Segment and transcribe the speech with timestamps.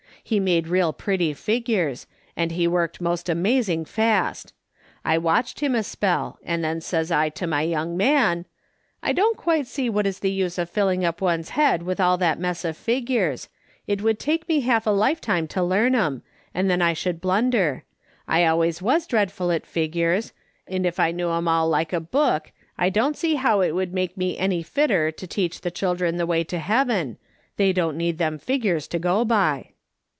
[0.23, 2.07] He made real pretty figures,
[2.37, 4.53] and he worked most amazing fast.
[5.03, 8.45] I watched him a spell, and then says I to my young man:"'
[9.03, 12.17] I don't quite see what is the use of filling up one's head with all
[12.19, 13.49] that mess of figures;
[13.87, 16.21] it would take me half a lifetime to learn 'em,
[16.53, 17.83] and then I should blunder;
[18.25, 20.31] I always was dreadful at figures,
[20.65, 23.91] and if I knew 'em all like a book, I don't see how it would
[23.91, 27.17] make me any fitter to teach the children the way to heaven;
[27.57, 29.71] they don't need them figures to go by.'